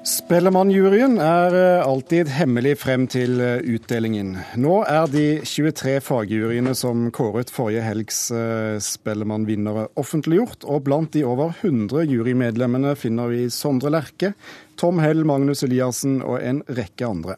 Spellemannjuryen 0.00 1.18
er 1.20 1.54
eh, 1.58 1.82
alltid 1.84 2.30
hemmelig 2.32 2.78
frem 2.80 3.02
til 3.12 3.34
eh, 3.44 3.58
utdelingen. 3.68 4.30
Nå 4.56 4.78
er 4.88 5.10
de 5.12 5.24
23 5.44 5.98
fagjuryene 6.00 6.72
som 6.78 7.10
kåret 7.12 7.52
forrige 7.52 7.82
helgs 7.84 8.22
eh, 8.32 8.78
Spellemannvinnere 8.80 9.90
offentliggjort, 10.00 10.64
og 10.64 10.86
blant 10.86 11.12
de 11.12 11.26
over 11.28 11.52
100 11.60 12.08
jurymedlemmene 12.08 12.94
finner 12.96 13.28
vi 13.28 13.44
Sondre 13.52 13.92
Lerche, 13.92 14.32
Tom 14.80 15.02
Hell, 15.04 15.20
Magnus 15.28 15.66
Eliassen 15.68 16.22
og 16.24 16.38
en 16.40 16.64
rekke 16.72 17.04
andre. 17.04 17.36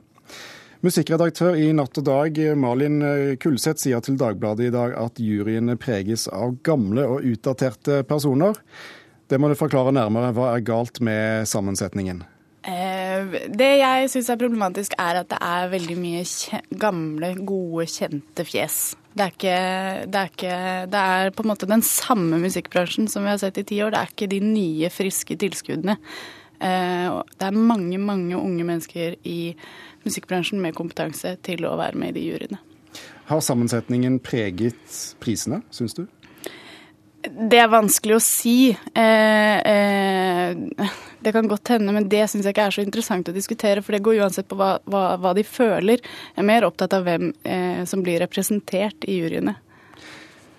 Musikkredaktør 0.86 1.58
i 1.58 1.72
Natt 1.74 1.98
og 1.98 2.06
Dag, 2.06 2.38
Malin 2.58 3.02
Kulseth, 3.42 3.82
sier 3.82 4.02
til 4.06 4.18
Dagbladet 4.22 4.70
i 4.70 4.74
dag 4.74 4.94
at 5.02 5.18
juryene 5.18 5.74
preges 5.82 6.28
av 6.30 6.54
gamle 6.62 7.10
og 7.10 7.26
utdaterte 7.26 8.04
personer. 8.06 8.54
Det 9.26 9.38
må 9.42 9.50
du 9.50 9.58
forklare 9.58 9.94
nærmere. 9.94 10.30
Hva 10.36 10.52
er 10.54 10.66
galt 10.66 11.02
med 11.02 11.50
sammensetningen? 11.50 12.22
Det 13.32 13.70
jeg 13.80 14.10
syns 14.12 14.28
er 14.32 14.40
problematisk, 14.40 14.96
er 15.00 15.22
at 15.22 15.30
det 15.32 15.38
er 15.44 15.70
veldig 15.72 15.96
mye 16.00 16.24
gamle, 16.80 17.32
gode, 17.48 17.86
kjente 17.90 18.46
fjes. 18.48 18.80
Det 19.12 19.24
er, 19.24 19.32
ikke, 19.34 19.56
det, 20.08 20.20
er 20.20 20.30
ikke, 20.30 20.58
det 20.92 21.00
er 21.14 21.32
på 21.36 21.44
en 21.44 21.50
måte 21.52 21.68
den 21.68 21.84
samme 21.84 22.38
musikkbransjen 22.40 23.10
som 23.12 23.26
vi 23.26 23.32
har 23.32 23.40
sett 23.42 23.60
i 23.60 23.66
ti 23.68 23.82
år. 23.84 23.92
Det 23.92 24.00
er 24.00 24.14
ikke 24.14 24.30
de 24.32 24.40
nye, 24.44 24.92
friske 24.92 25.36
tilskuddene. 25.42 25.98
Eh, 26.62 27.20
det 27.36 27.48
er 27.48 27.58
mange, 27.72 27.98
mange 28.00 28.38
unge 28.38 28.64
mennesker 28.64 29.18
i 29.28 29.40
musikkbransjen 30.06 30.62
med 30.62 30.76
kompetanse 30.78 31.36
til 31.44 31.66
å 31.68 31.76
være 31.80 32.00
med 32.00 32.14
i 32.14 32.20
de 32.20 32.26
juryene. 32.30 32.62
Har 33.28 33.44
sammensetningen 33.44 34.18
preget 34.24 34.98
prisene, 35.22 35.62
syns 35.72 35.96
du? 35.96 36.06
Det 37.22 37.58
er 37.60 37.70
vanskelig 37.70 38.16
å 38.16 38.22
si. 38.22 38.56
Eh, 38.72 39.56
eh, 39.62 40.21
det 41.22 41.32
kan 41.34 41.48
godt 41.50 41.74
hende, 41.74 41.94
men 41.94 42.08
det 42.12 42.24
syns 42.30 42.46
jeg 42.46 42.54
ikke 42.54 42.68
er 42.68 42.76
så 42.76 42.84
interessant 42.84 43.28
å 43.30 43.34
diskutere. 43.36 43.82
For 43.82 43.96
det 43.96 44.04
går 44.06 44.22
uansett 44.22 44.48
på 44.50 44.58
hva, 44.60 44.76
hva, 44.90 45.04
hva 45.22 45.34
de 45.38 45.44
føler. 45.46 46.02
Jeg 46.02 46.42
er 46.42 46.48
mer 46.48 46.66
opptatt 46.68 46.96
av 46.96 47.06
hvem 47.06 47.30
eh, 47.42 47.82
som 47.88 48.04
blir 48.04 48.22
representert 48.24 49.06
i 49.08 49.20
juryene. 49.20 49.56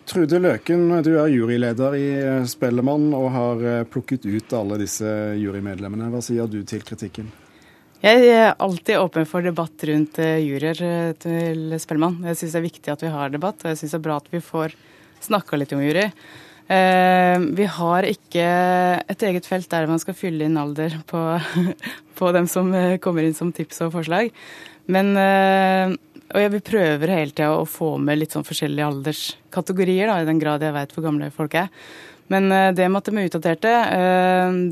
Trude 0.05 0.39
Løken, 0.43 0.89
du 1.03 1.13
er 1.15 1.31
juryleder 1.31 1.95
i 1.95 2.07
eh, 2.19 2.47
Spellemann 2.49 3.13
og 3.15 3.29
har 3.31 3.61
eh, 3.63 3.85
plukket 3.87 4.25
ut 4.27 4.55
alle 4.57 4.81
disse 4.81 5.07
jurymedlemmene. 5.39 6.09
Hva 6.11 6.19
sier 6.23 6.49
du 6.51 6.59
til 6.67 6.83
kritikken? 6.83 7.29
Jeg 8.03 8.25
er 8.27 8.49
alltid 8.59 8.99
åpen 8.99 9.23
for 9.29 9.45
debatt 9.45 9.85
rundt 9.87 10.19
eh, 10.19 10.41
juryer 10.43 11.15
til 11.23 11.77
Spellemann. 11.79 12.19
Jeg 12.27 12.41
syns 12.41 12.57
det 12.57 12.59
er 12.59 12.67
viktig 12.67 12.91
at 12.91 13.05
vi 13.05 13.13
har 13.13 13.31
debatt, 13.31 13.63
og 13.63 13.71
jeg 13.71 13.79
syns 13.79 13.95
det 13.95 14.01
er 14.01 14.07
bra 14.09 14.17
at 14.19 14.27
vi 14.33 14.43
får 14.43 14.75
snakka 15.23 15.61
litt 15.61 15.71
om 15.71 15.85
jury. 15.85 16.09
Eh, 16.73 17.37
vi 17.57 17.65
har 17.77 18.07
ikke 18.07 18.45
et 19.11 19.25
eget 19.27 19.47
felt 19.49 19.69
der 19.71 19.89
man 19.89 20.01
skal 20.01 20.17
fylle 20.17 20.47
inn 20.47 20.59
alder 20.59 20.95
på, 21.09 21.21
på 22.19 22.31
dem 22.35 22.47
som 22.49 22.71
eh, 22.77 22.97
kommer 23.03 23.25
inn 23.25 23.37
som 23.37 23.53
tips 23.55 23.83
og 23.85 23.93
forslag. 23.97 24.33
Men 24.91 25.13
eh, 25.19 25.93
og 26.33 26.49
vi 26.55 26.63
prøver 26.65 27.11
hele 27.13 27.33
tida 27.33 27.51
å 27.53 27.67
få 27.69 27.93
med 28.01 28.17
litt 28.17 28.33
sånn 28.33 28.47
forskjellige 28.47 28.87
alderskategorier, 28.89 30.09
da, 30.09 30.21
i 30.21 30.27
den 30.27 30.41
grad 30.41 30.63
jeg 30.65 30.73
veit 30.73 30.95
hvor 30.95 31.05
gamle 31.05 31.29
folk 31.35 31.59
er. 31.59 31.69
Men 32.31 32.47
det 32.75 32.85
med 32.89 33.01
at 33.01 33.09
de 33.09 33.19
er 33.19 33.27
utdaterte, 33.27 33.71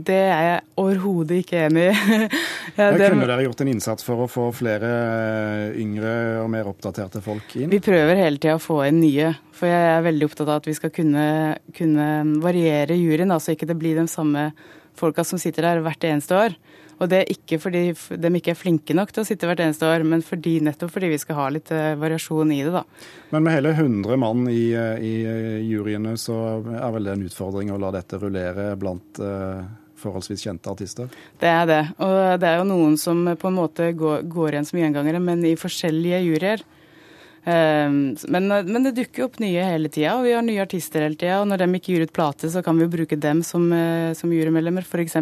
det 0.08 0.18
er 0.18 0.46
jeg 0.48 0.62
overhodet 0.82 1.42
ikke 1.44 1.66
enig 1.68 1.84
i. 1.92 2.28
det... 2.80 3.10
kunne 3.12 3.28
dere 3.28 3.44
gjort 3.46 3.64
en 3.66 3.72
innsats 3.74 4.08
for 4.08 4.24
å 4.24 4.30
få 4.32 4.48
flere 4.56 4.92
yngre 5.78 6.14
og 6.42 6.50
mer 6.54 6.70
oppdaterte 6.72 7.22
folk 7.26 7.58
inn? 7.60 7.70
Vi 7.74 7.82
prøver 7.84 8.22
hele 8.24 8.40
tida 8.40 8.56
å 8.58 8.64
få 8.64 8.80
inn 8.88 9.02
nye. 9.04 9.34
For 9.58 9.70
jeg 9.70 9.90
er 9.92 10.08
veldig 10.08 10.30
opptatt 10.30 10.48
av 10.48 10.62
at 10.62 10.70
vi 10.72 10.78
skal 10.80 10.94
kunne, 10.96 11.26
kunne 11.78 12.08
variere 12.42 12.98
juryen, 12.98 13.36
så 13.38 13.54
ikke 13.54 13.70
det 13.70 13.78
blir 13.78 14.00
de 14.00 14.08
samme 14.10 14.50
folka 14.98 15.26
som 15.28 15.40
sitter 15.42 15.68
der 15.68 15.84
hvert 15.86 16.08
eneste 16.08 16.38
år. 16.38 16.56
Og 17.02 17.10
det 17.10 17.22
er 17.22 17.32
ikke 17.34 17.58
fordi 17.62 17.82
de 17.92 18.32
ikke 18.38 18.54
er 18.54 18.60
flinke 18.60 18.96
nok 18.98 19.12
til 19.14 19.24
å 19.24 19.28
sitte 19.28 19.50
hvert 19.50 19.64
eneste 19.64 19.90
år, 19.90 20.06
men 20.08 20.22
fordi, 20.26 20.60
nettopp 20.62 20.94
fordi 20.94 21.10
vi 21.12 21.20
skal 21.22 21.40
ha 21.40 21.48
litt 21.54 21.72
uh, 21.74 21.96
variasjon 22.00 22.54
i 22.54 22.62
det, 22.62 22.74
da. 22.76 22.84
Men 23.34 23.48
med 23.48 23.58
hele 23.58 23.74
100 23.74 24.20
mann 24.22 24.46
i, 24.52 24.74
eh, 24.78 25.02
i 25.02 25.14
eh, 25.25 25.62
juryene, 25.66 26.14
så 26.20 26.36
er 26.62 26.90
vel 26.94 27.08
det 27.08 27.16
en 27.16 27.24
utfordring 27.25 27.72
å 27.72 27.80
la 27.81 27.94
dette 27.96 28.20
rullere 28.22 28.74
blant 28.80 29.22
forholdsvis 30.02 30.44
kjente 30.44 30.72
artister? 30.72 31.09
Det 31.40 31.50
er 31.50 31.66
det. 31.70 31.81
Og 32.02 32.18
det 32.42 32.50
er 32.50 32.59
jo 32.59 32.68
noen 32.68 32.98
som 33.00 33.24
på 33.38 33.50
en 33.50 33.58
måte 33.58 33.92
går, 33.98 34.25
går 34.30 34.58
igjen 34.58 34.68
som 34.68 34.81
gjengangere, 34.81 35.22
men 35.24 35.46
i 35.48 35.56
forskjellige 35.59 36.22
juryer. 36.25 36.66
Ehm, 37.44 38.16
men, 38.28 38.47
men, 38.47 38.84
det 38.84 38.91
dukker 38.91 39.25
opp 39.25 39.40
nye 39.41 39.63
hele 39.66 39.90
tida, 39.90 40.13
og 40.18 40.28
vi 40.28 40.34
har 40.35 40.44
nye 40.46 40.62
artister 40.62 41.06
hele 41.06 41.18
tida. 41.18 41.40
Og 41.41 41.50
når 41.50 41.63
de 41.63 41.69
ikke 41.79 41.96
gir 41.96 42.06
ut 42.06 42.13
plate, 42.16 42.52
så 42.53 42.63
kan 42.66 42.78
vi 42.78 42.85
jo 42.85 42.94
bruke 42.94 43.18
dem 43.18 43.41
som, 43.46 43.66
eh, 43.74 44.12
som 44.18 44.34
jurymedlemmer, 44.34 44.85
f.eks. 44.85 45.18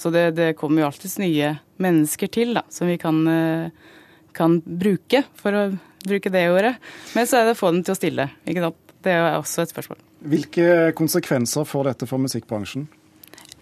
Så 0.00 0.12
det, 0.14 0.26
det, 0.38 0.54
kommer 0.58 0.82
jo 0.82 0.88
alltids 0.90 1.18
nye 1.22 1.54
mennesker 1.82 2.32
til 2.34 2.54
da, 2.58 2.64
som 2.74 2.90
vi 2.90 2.98
kan, 3.00 3.22
eh, 3.30 3.92
kan, 4.34 4.58
bruke, 4.64 5.24
for 5.38 5.54
å 5.54 5.64
bruke 6.04 6.32
det 6.32 6.48
ordet. 6.50 6.74
Men 7.14 7.30
så 7.30 7.40
er 7.40 7.48
det 7.48 7.56
å 7.56 7.62
få 7.62 7.70
dem 7.74 7.84
til 7.86 7.94
å 7.94 8.00
stille. 8.00 8.28
ikke 8.48 8.66
sant? 8.66 8.80
Det 9.04 9.12
er 9.12 9.34
også 9.36 9.62
et 9.62 9.72
spørsmål. 9.72 9.98
Hvilke 10.32 10.66
konsekvenser 10.96 11.66
får 11.68 11.90
dette 11.90 12.06
for 12.08 12.22
musikkbransjen? 12.22 12.86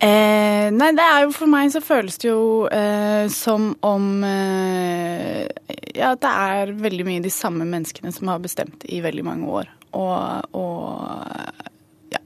Eh, 0.02 0.51
nei, 0.71 0.91
det 0.97 1.05
er 1.05 1.25
jo 1.25 1.33
for 1.34 1.50
meg 1.50 1.73
så 1.75 1.83
føles 1.84 2.19
det 2.23 2.28
jo 2.28 2.69
eh, 2.71 3.27
som 3.33 3.73
om 3.84 4.06
eh, 4.27 5.49
Ja, 5.97 6.12
det 6.15 6.31
er 6.31 6.73
veldig 6.78 7.06
mye 7.09 7.25
de 7.25 7.33
samme 7.33 7.67
menneskene 7.69 8.12
som 8.15 8.31
har 8.33 8.43
bestemt 8.45 8.87
i 8.89 9.00
veldig 9.05 9.25
mange 9.27 9.50
år. 9.61 9.73
Og, 9.93 10.55
og 10.56 12.15
ja. 12.15 12.23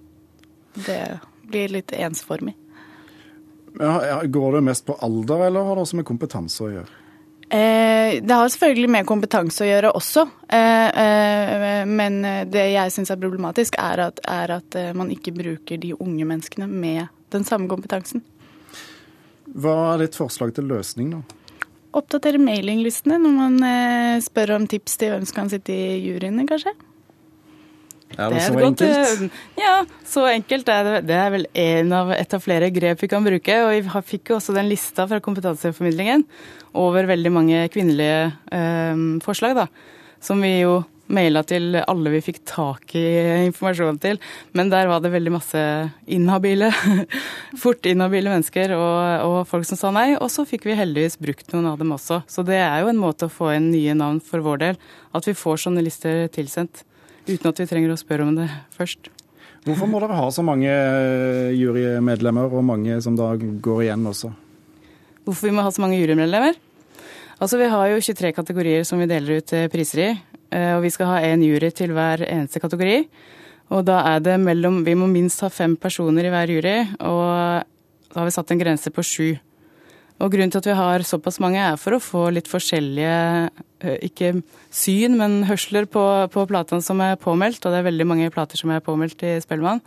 Det 0.76 1.00
blir 1.46 1.74
litt 1.78 1.94
ensformig. 1.96 2.54
Ja, 3.80 4.22
går 4.22 4.52
det 4.52 4.60
mest 4.60 4.86
på 4.86 4.94
alder, 5.04 5.48
eller 5.48 5.66
har 5.66 5.76
det 5.76 5.84
også 5.84 5.98
med 5.98 6.06
kompetanse 6.08 6.64
å 6.64 6.70
gjøre? 6.72 7.02
Eh, 7.46 8.22
det 8.22 8.34
har 8.34 8.48
selvfølgelig 8.50 8.90
med 8.90 9.06
kompetanse 9.06 9.62
å 9.62 9.68
gjøre 9.68 9.92
også. 9.94 10.24
Eh, 10.48 11.02
eh, 11.02 11.82
men 11.86 12.18
det 12.50 12.64
jeg 12.72 12.94
syns 12.94 13.12
er 13.12 13.20
problematisk, 13.22 13.76
er 13.78 14.06
at, 14.08 14.22
er 14.26 14.56
at 14.58 14.78
man 14.98 15.12
ikke 15.14 15.34
bruker 15.36 15.78
de 15.82 15.94
unge 15.98 16.26
menneskene 16.26 16.66
med 16.70 17.06
den 17.36 17.46
samme 17.48 17.70
kompetansen. 17.70 18.24
Hva 19.56 19.76
er 19.94 20.04
ditt 20.04 20.18
forslag 20.18 20.52
til 20.56 20.68
løsning, 20.68 21.14
da? 21.14 21.22
Oppdatere 21.96 22.40
mailinglistene 22.42 23.16
når 23.22 23.36
man 23.36 23.56
eh, 23.64 24.18
spør 24.24 24.56
om 24.58 24.66
tips 24.68 24.98
til 25.00 25.14
hvem 25.14 25.24
som 25.28 25.38
kan 25.38 25.52
sitte 25.52 25.72
i 25.72 25.96
juryene, 26.04 26.44
kanskje. 26.48 26.74
Er 28.16 28.30
det, 28.30 28.38
det 28.38 28.42
så 28.44 28.58
enkelt? 28.60 28.82
Godt, 28.82 29.22
eh, 29.22 29.38
ja, 29.60 29.76
så 30.06 30.26
enkelt 30.30 30.68
er 30.72 30.84
det. 30.86 30.98
Det 31.08 31.16
er 31.16 31.32
vel 31.34 31.46
av, 31.96 32.12
et 32.14 32.36
av 32.36 32.42
flere 32.44 32.68
grep 32.74 33.02
vi 33.02 33.10
kan 33.10 33.24
bruke. 33.26 33.56
Og 33.64 33.72
vi 33.74 34.02
fikk 34.12 34.32
jo 34.32 34.38
også 34.38 34.54
den 34.56 34.68
lista 34.70 35.08
fra 35.10 35.20
kompetanseformidlingen 35.24 36.26
over 36.76 37.08
veldig 37.08 37.32
mange 37.32 37.64
kvinnelige 37.72 38.20
eh, 38.54 39.06
forslag, 39.24 39.56
da. 39.58 39.66
Som 40.22 40.44
vi 40.44 40.52
jo 40.62 40.80
maila 41.12 41.42
til 41.46 41.76
alle 41.80 42.12
vi 42.14 42.22
fikk 42.24 42.40
tak 42.48 42.94
i 42.98 43.04
informasjonen 43.46 43.98
til. 44.02 44.20
Men 44.56 44.70
der 44.72 44.88
var 44.90 45.02
det 45.04 45.12
veldig 45.14 45.32
masse 45.34 45.62
inhabile, 46.06 46.72
fort 47.62 47.86
inhabile 47.86 48.32
mennesker 48.32 48.74
og, 48.76 48.98
og, 49.26 49.38
folk 49.50 49.68
som 49.68 49.80
sa 49.80 49.92
nei. 49.94 50.08
Og 50.18 50.30
så 50.32 50.46
fikk 50.48 50.66
vi 50.68 50.78
heldigvis 50.78 51.18
brukt 51.22 51.52
noen 51.54 51.70
av 51.72 51.80
dem 51.82 51.94
også. 51.96 52.22
Så 52.30 52.46
det 52.46 52.58
er 52.62 52.82
jo 52.82 52.92
en 52.92 53.02
måte 53.02 53.28
å 53.28 53.32
få 53.32 53.52
inn 53.56 53.70
nye 53.72 53.96
navn 53.98 54.22
for 54.24 54.44
vår 54.44 54.62
del. 54.64 54.80
At 55.16 55.28
vi 55.28 55.36
får 55.36 55.66
sånne 55.66 55.84
lister 55.84 56.26
tilsendt. 56.34 56.84
Uten 57.26 57.50
at 57.50 57.60
vi 57.62 57.68
trenger 57.68 57.94
å 57.94 57.98
spørre 57.98 58.26
om 58.26 58.36
det 58.38 58.50
først. 58.76 59.10
Hvorfor 59.66 59.88
må 59.90 59.98
dere 59.98 60.14
ha 60.14 60.26
så 60.30 60.44
mange 60.46 60.70
eh, 60.70 61.50
jurymedlemmer, 61.58 62.52
og 62.54 62.62
mange 62.62 63.00
som 63.02 63.16
da 63.18 63.32
går 63.34 63.88
igjen 63.88 64.06
også? 64.06 64.30
Hvorfor 65.26 65.48
vi 65.48 65.54
må 65.56 65.64
ha 65.66 65.72
så 65.74 65.82
mange 65.82 65.98
jurymedlemmer? 65.98 66.54
Altså, 67.36 67.58
Vi 67.58 67.68
har 67.68 67.88
jo 67.90 67.98
23 68.00 68.32
kategorier 68.32 68.84
som 68.86 69.02
vi 69.02 69.10
deler 69.10 69.42
ut 69.42 69.52
eh, 69.52 69.66
priser 69.72 70.02
i. 70.04 70.10
Eh, 70.52 70.74
og 70.76 70.84
vi 70.84 70.92
skal 70.94 71.10
ha 71.10 71.24
én 71.26 71.42
jury 71.44 71.70
til 71.74 71.94
hver 71.96 72.22
eneste 72.26 72.62
kategori. 72.62 73.00
Og 73.74 73.82
da 73.86 73.98
er 74.14 74.20
det 74.22 74.36
mellom 74.38 74.84
Vi 74.86 74.94
må 74.94 75.08
minst 75.10 75.42
ha 75.42 75.50
fem 75.50 75.76
personer 75.76 76.26
i 76.26 76.30
hver 76.30 76.52
jury, 76.52 76.76
og 77.00 77.66
da 78.12 78.20
har 78.20 78.28
vi 78.28 78.34
satt 78.34 78.50
en 78.54 78.60
grense 78.60 78.90
på 78.94 79.02
sju. 79.02 79.38
Og 80.16 80.32
grunnen 80.32 80.48
til 80.48 80.62
at 80.62 80.68
vi 80.70 80.76
har 80.78 81.02
såpass 81.04 81.40
mange, 81.42 81.60
er 81.60 81.76
for 81.76 81.96
å 81.96 82.00
få 82.00 82.28
litt 82.32 82.46
forskjellige 82.48 83.16
eh, 83.84 83.98
ikke 84.06 84.38
syn, 84.72 85.18
men 85.18 85.42
hørsler 85.50 85.84
på, 85.90 86.04
på 86.32 86.46
platene 86.48 86.84
som 86.84 87.02
er 87.04 87.18
påmeldt. 87.20 87.66
Og 87.66 87.74
det 87.74 87.82
er 87.82 87.90
veldig 87.90 88.06
mange 88.08 88.30
plater 88.32 88.56
som 88.56 88.72
er 88.72 88.84
påmeldt 88.84 89.26
i 89.26 89.34
Spellemann. 89.44 89.82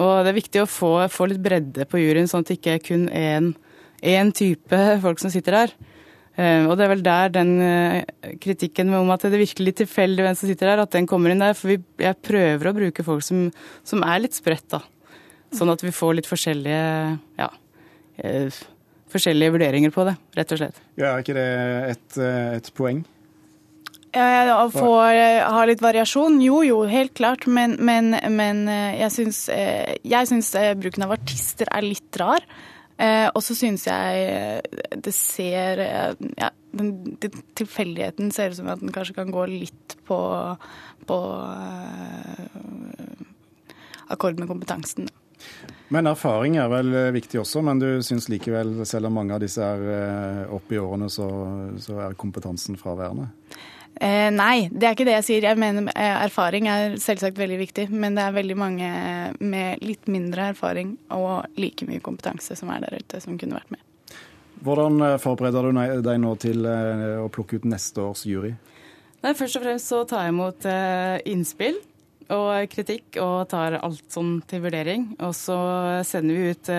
Og 0.00 0.24
det 0.24 0.32
er 0.32 0.40
viktig 0.40 0.62
å 0.62 0.70
få, 0.70 0.94
få 1.12 1.28
litt 1.30 1.42
bredde 1.44 1.86
på 1.86 2.00
juryen, 2.00 2.26
sånn 2.26 2.42
at 2.42 2.50
det 2.50 2.58
ikke 2.58 2.74
er 2.78 2.82
kun 2.82 3.06
én 3.12 4.34
type 4.34 4.82
folk 5.04 5.20
som 5.20 5.30
sitter 5.30 5.60
der. 5.60 5.74
Eh, 6.32 6.64
og 6.64 6.78
det 6.80 6.86
er 6.86 6.92
vel 6.94 7.02
der 7.04 7.32
den 7.34 7.50
eh, 7.60 8.34
kritikken 8.40 8.92
om 8.96 9.10
at 9.12 9.26
det 9.28 9.40
virker 9.40 9.66
litt 9.66 9.76
tilfeldig 9.82 10.24
hvem 10.24 10.36
som 10.38 10.48
sitter 10.48 10.70
der, 10.70 10.84
at 10.86 10.94
den 10.94 11.08
kommer 11.08 11.32
inn 11.32 11.42
der. 11.44 11.56
For 11.58 11.74
vi, 11.74 11.78
jeg 12.00 12.20
prøver 12.24 12.70
å 12.70 12.76
bruke 12.76 13.04
folk 13.04 13.24
som, 13.26 13.50
som 13.84 14.04
er 14.06 14.24
litt 14.24 14.36
spredt, 14.38 14.70
da. 14.72 14.80
Sånn 15.52 15.72
at 15.72 15.84
vi 15.84 15.92
får 15.92 16.16
litt 16.16 16.30
forskjellige 16.30 16.84
ja, 17.36 17.50
eh, 18.24 18.60
forskjellige 19.12 19.58
vurderinger 19.58 19.92
på 19.92 20.06
det, 20.08 20.16
rett 20.38 20.54
og 20.54 20.62
slett. 20.62 20.78
Ja, 20.96 21.10
Er 21.12 21.26
ikke 21.26 21.36
det 21.36 21.48
et, 21.92 22.22
et 22.62 22.72
poeng? 22.78 23.04
Ja, 24.12 24.56
Å 24.60 24.70
få 24.72 24.90
ha 25.04 25.60
litt 25.68 25.84
variasjon? 25.84 26.40
Jo, 26.44 26.62
jo, 26.64 26.82
helt 26.88 27.12
klart. 27.16 27.44
Men, 27.48 27.78
men, 27.80 28.12
men 28.32 28.66
jeg 28.68 29.12
syns, 29.12 29.46
jeg 29.48 30.28
syns 30.28 30.50
bruken 30.80 31.06
av 31.06 31.14
artister 31.16 31.68
er 31.72 31.84
litt 31.84 32.20
rar. 32.20 32.44
Eh, 33.02 33.28
og 33.32 33.42
så 33.42 33.56
synes 33.58 33.86
jeg 33.88 34.62
det 35.02 35.14
ser 35.16 35.82
ja, 35.82 36.50
den, 36.72 36.92
den, 37.22 37.40
Tilfeldigheten 37.58 38.30
ser 38.34 38.52
ut 38.52 38.60
som 38.60 38.70
at 38.70 38.82
den 38.82 38.94
kanskje 38.94 39.16
kan 39.16 39.32
gå 39.34 39.46
litt 39.50 39.96
på, 40.06 40.20
på 41.08 41.18
uh, 41.42 42.46
akkord 44.12 44.38
med 44.38 44.48
kompetansen. 44.50 45.10
Men 45.92 46.06
erfaring 46.06 46.56
er 46.62 46.70
vel 46.70 46.94
viktig 47.12 47.40
også, 47.42 47.60
men 47.66 47.82
du 47.82 47.88
syns 48.06 48.28
likevel, 48.30 48.86
selv 48.88 49.10
om 49.10 49.18
mange 49.18 49.34
av 49.34 49.42
disse 49.42 49.66
er 49.66 50.46
oppe 50.54 50.76
i 50.76 50.80
årene, 50.80 51.10
så, 51.12 51.26
så 51.82 51.98
er 52.06 52.16
kompetansen 52.20 52.78
fraværende? 52.80 53.26
Eh, 54.02 54.28
nei, 54.34 54.66
det 54.66 54.88
er 54.88 54.96
ikke 54.96 55.06
det 55.06 55.14
jeg 55.20 55.26
sier. 55.28 55.44
Jeg 55.46 55.58
mener 55.62 55.86
eh, 55.94 56.24
Erfaring 56.24 56.66
er 56.66 56.96
selvsagt 56.98 57.38
veldig 57.38 57.58
viktig, 57.60 57.84
men 57.94 58.16
det 58.18 58.24
er 58.24 58.34
veldig 58.34 58.56
mange 58.58 58.88
med 59.38 59.84
litt 59.84 60.10
mindre 60.10 60.48
erfaring 60.50 60.96
og 61.14 61.46
like 61.60 61.86
mye 61.86 62.02
kompetanse 62.02 62.56
som 62.58 62.72
er 62.74 62.82
der 62.82 62.98
ute, 62.98 63.20
som 63.22 63.38
kunne 63.38 63.60
vært 63.60 63.70
med. 63.76 63.84
Hvordan 64.66 64.98
eh, 65.06 65.20
forbereder 65.22 65.70
du 65.70 66.02
deg 66.08 66.18
nå 66.18 66.34
til 66.42 66.66
eh, 66.66 67.14
å 67.22 67.30
plukke 67.30 67.62
ut 67.62 67.68
neste 67.70 68.02
års 68.02 68.26
jury? 68.26 68.56
Nei, 69.22 69.36
Først 69.38 69.60
og 69.60 69.68
fremst 69.68 69.92
så 69.92 70.02
tar 70.10 70.26
jeg 70.26 70.34
imot 70.34 70.66
innspill 71.30 71.78
og 72.32 72.72
kritikk 72.72 73.20
og 73.22 73.48
tar 73.52 73.78
alt 73.80 74.04
sånn 74.12 74.40
til 74.48 74.64
vurdering. 74.64 75.10
Og 75.22 75.34
så 75.36 75.58
sender 76.08 76.38
vi 76.38 76.52
ut 76.56 76.72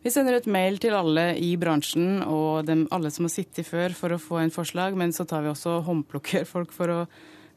vi 0.00 0.08
sender 0.08 0.38
ut 0.40 0.46
mail 0.48 0.78
til 0.80 0.94
alle 0.96 1.34
i 1.36 1.50
bransjen 1.60 2.22
og 2.24 2.64
dem, 2.64 2.86
alle 2.88 3.10
som 3.12 3.26
har 3.26 3.34
sittet 3.34 3.68
før 3.68 3.92
for 3.92 4.14
å 4.14 4.20
få 4.22 4.38
en 4.40 4.52
forslag, 4.54 4.96
men 4.96 5.12
så 5.12 5.26
tar 5.28 5.44
vi 5.44 5.50
også 5.52 5.82
håndplukker 5.84 6.46
folk 6.48 6.72
for 6.72 6.94
å, 6.94 7.00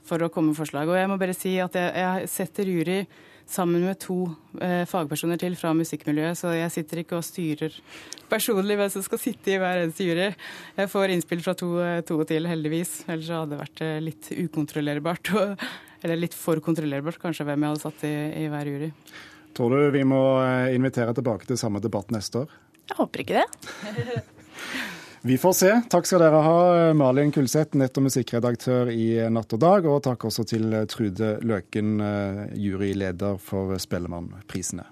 for 0.08 0.24
å 0.24 0.32
komme 0.34 0.52
med 0.52 0.60
forslag. 0.60 0.90
Og 0.90 1.00
jeg 1.00 1.12
må 1.12 1.20
bare 1.22 1.36
si 1.38 1.56
at 1.64 1.78
jeg, 1.78 1.94
jeg 2.04 2.32
setter 2.32 2.70
jury 2.70 3.00
sammen 3.50 3.84
med 3.84 4.00
to 4.00 4.18
eh, 4.64 4.84
fagpersoner 4.88 5.40
til 5.42 5.56
fra 5.60 5.74
musikkmiljøet, 5.76 6.40
så 6.40 6.54
jeg 6.56 6.72
sitter 6.74 7.02
ikke 7.04 7.18
og 7.20 7.26
styrer 7.28 7.76
personlig 8.32 8.78
hvem 8.80 8.92
som 8.94 9.04
skal 9.06 9.22
sitte 9.22 9.54
i 9.54 9.58
hver 9.62 9.84
eneste 9.84 10.08
jury. 10.08 10.30
Jeg 10.80 10.92
får 10.92 11.14
innspill 11.14 11.44
fra 11.46 11.56
to, 11.60 11.74
eh, 11.84 12.00
to 12.08 12.20
til, 12.30 12.48
heldigvis. 12.50 13.02
Ellers 13.08 13.34
hadde 13.34 13.54
det 13.54 13.62
vært 13.66 13.84
eh, 13.86 14.00
litt 14.04 14.32
ukontrollerbart. 14.46 15.34
eller 16.04 16.20
litt 16.20 16.34
for 16.36 16.60
kontrollerbart, 16.64 17.20
kanskje, 17.22 17.46
hvem 17.48 17.64
jeg 17.64 17.74
hadde 17.74 17.84
satt 17.84 18.08
i, 18.08 18.16
i 18.44 18.48
hver 18.52 18.68
jury. 18.68 18.92
Tror 19.56 19.76
du 19.76 19.92
vi 19.94 20.04
må 20.08 20.22
eh, 20.42 20.74
invitere 20.76 21.14
tilbake 21.16 21.48
til 21.50 21.60
samme 21.60 21.84
debatt 21.84 22.12
neste 22.16 22.46
år? 22.46 22.60
Jeg 22.90 23.00
håper 23.00 23.24
ikke 23.24 23.44
det. 23.44 24.24
Vi 25.25 25.38
får 25.38 25.54
se. 25.56 25.70
Takk 25.90 26.08
skal 26.08 26.20
dere 26.20 26.40
ha, 26.44 26.56
Malin 27.00 27.30
Kulseth, 27.31 27.78
nett- 27.80 27.96
og 27.96 28.04
musikkredaktør 28.10 28.90
i 28.92 29.06
Natt 29.31 29.56
og 29.56 29.62
Dag. 29.64 29.86
Og 29.88 30.02
takk 30.04 30.25
også 30.28 30.44
til 30.44 30.75
Trude 30.92 31.38
Løken, 31.40 31.94
eh, 32.04 32.42
juryleder 32.60 33.40
for 33.40 33.72
Spellemannprisene. 33.80 34.84